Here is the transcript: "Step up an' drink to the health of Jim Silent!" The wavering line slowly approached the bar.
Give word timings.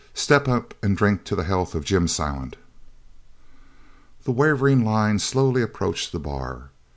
"Step 0.15 0.47
up 0.47 0.73
an' 0.81 0.95
drink 0.95 1.23
to 1.23 1.35
the 1.35 1.43
health 1.43 1.75
of 1.75 1.85
Jim 1.85 2.07
Silent!" 2.07 2.55
The 4.23 4.31
wavering 4.31 4.83
line 4.83 5.19
slowly 5.19 5.61
approached 5.61 6.11
the 6.11 6.17
bar. 6.19 6.71